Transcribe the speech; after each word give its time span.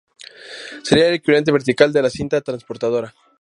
Sería 0.81 1.09
el 1.09 1.13
equivalente 1.13 1.51
vertical 1.51 1.93
de 1.93 2.01
la 2.01 2.09
cinta 2.09 2.41
transportadora. 2.41 3.13